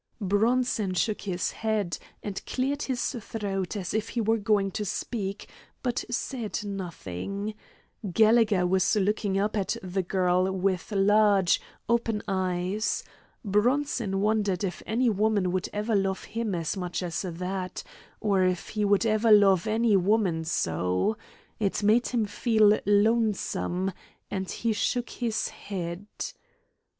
[0.19, 5.47] Bronson shook his head, and cleared his throat as if he were going to speak,
[5.83, 7.53] but said nothing.
[8.11, 13.03] Gallegher was looking up at the girl with large, open eyes.
[13.45, 17.83] Bronson wondered if any woman would ever love him as much as that,
[18.19, 21.15] or if he would ever love any woman so.
[21.59, 23.91] It made him feel lonesome,
[24.31, 26.07] and he shook his head.